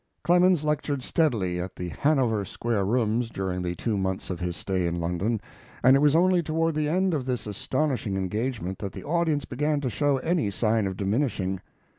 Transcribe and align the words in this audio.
Clemens 0.23 0.63
lectured 0.63 1.03
steadily 1.03 1.59
at 1.59 1.75
the 1.75 1.89
Hanover 1.89 2.43
Square 2.43 2.85
Rooms 2.85 3.29
during 3.29 3.61
the 3.61 3.75
two 3.75 3.97
months 3.99 4.31
of 4.31 4.39
his 4.39 4.55
stay 4.57 4.87
in 4.87 4.99
London, 4.99 5.39
and 5.83 5.95
it 5.95 5.99
was 5.99 6.15
only 6.15 6.41
toward 6.41 6.73
the 6.73 6.89
end 6.89 7.13
of 7.13 7.23
this 7.23 7.45
astonishing 7.45 8.17
engagement 8.17 8.79
that 8.79 8.93
the 8.93 9.03
audience 9.03 9.45
began 9.45 9.79
to 9.81 9.91
show 9.91 10.17
any 10.17 10.49
sign 10.49 10.87
of 10.87 10.97
diminishing. 10.97 11.61